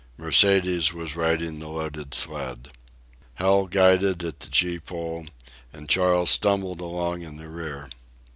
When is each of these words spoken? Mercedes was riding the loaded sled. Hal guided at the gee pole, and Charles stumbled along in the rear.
Mercedes 0.17 0.91
was 0.93 1.15
riding 1.15 1.59
the 1.59 1.67
loaded 1.69 2.15
sled. 2.15 2.69
Hal 3.35 3.67
guided 3.67 4.23
at 4.23 4.39
the 4.39 4.49
gee 4.49 4.79
pole, 4.79 5.27
and 5.71 5.87
Charles 5.87 6.31
stumbled 6.31 6.81
along 6.81 7.21
in 7.21 7.37
the 7.37 7.47
rear. 7.47 7.87